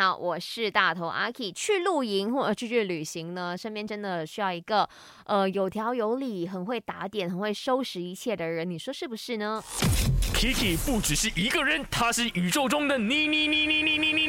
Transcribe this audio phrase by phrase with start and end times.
[0.00, 4.88] 好我是大头阿 k 去露营或呃去去旅行呢身边真的需要一个
[5.26, 9.62] 呃有条有理很会打点很会收拾一切的人你说是不是呢
[10.34, 14.19] ？Kiki 不只是一个人他是宇宙中的你你你你你你。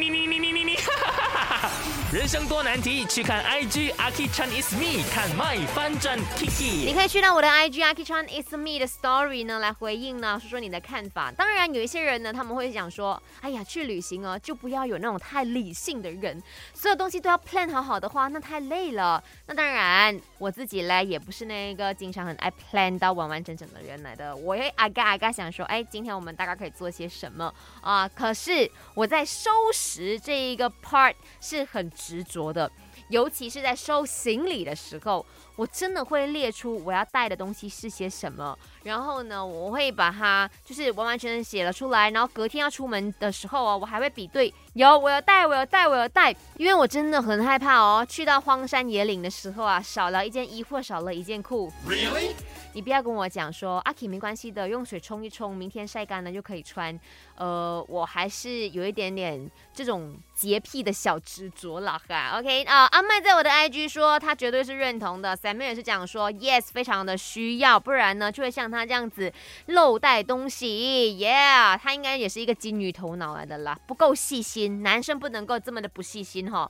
[2.11, 6.83] 人生多难题，去看 IG Aki Chan is me，看 my 翻转 Kiki。
[6.85, 11.31] 你可以去到我的 IG Aki Chan is me 的 story 呢，来回应呢，说说你的看法。
[11.31, 16.43] 当然，有一些人呢，他们会讲说，哎呀，去旅行哦，就不要有那种太理性的人，
[16.73, 19.23] 所有东西都要 plan 好好的话，那太累了。
[19.45, 24.35] 那当然，我自己嘞，也不是那个经常很爱 plan 到完完整整的人来的。
[24.35, 28.05] 我会阿嘎阿嘎想说，哎，今天我们大概可以做些什么啊？
[28.09, 31.89] 可是我在收拾这一个 part 是很。
[32.05, 32.69] 执着的，
[33.11, 35.23] 尤其是在收行李的时候，
[35.55, 38.57] 我真的会列出我要带的东西是些什么。
[38.83, 42.09] 然后呢，我会把它就是完完全全写了出来。
[42.09, 51.71] 然后隔天要出门的时候啊，我还会比对，有我要带，我要带，我要带，因为我真的很害怕哦，去到荒山野岭的时候啊，少了一件衣服，少了一件裤。
[51.85, 52.31] Really？
[52.73, 56.97] 你不要跟我讲说阿 K 没关系的，用水冲一冲，明天晒干了就可以穿。
[57.35, 62.39] 呃，我还是有一点点这种洁癖的小执着了哈。
[62.39, 69.31] OK 啊，麦在我的 IG 说他绝对是认同的，Samuel 也是讲说，Yes，非常的需要，不然呢就会像他这样子
[69.67, 71.17] 漏带东西。
[71.19, 76.69] Yeah，他应该也是一个金鱼头脑来的啦，不够细心，男生不能够这么的不细心哈。